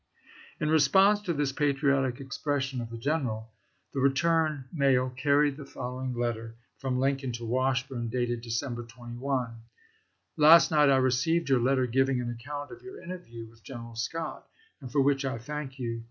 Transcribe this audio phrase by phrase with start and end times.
[0.59, 3.51] '"In response to this patriotic expression of the general,
[3.93, 9.57] the return mail carried the following letter from Lincoln to Washburne, dated December 21:"
[10.37, 13.93] Last night I received your letter giving an ac count of your interview with General
[13.93, 14.47] Scott,
[14.81, 15.99] and for which I thank you.